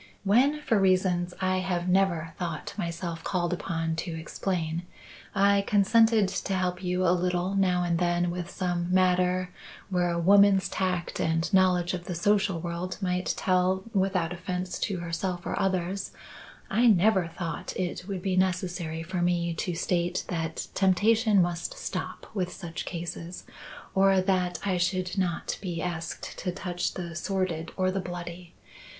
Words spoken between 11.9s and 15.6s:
of the social world might tell without offence to herself or